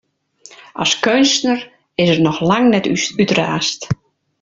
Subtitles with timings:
[0.81, 1.59] As keunstner
[2.03, 2.85] is er noch lang net
[3.23, 3.81] útraasd.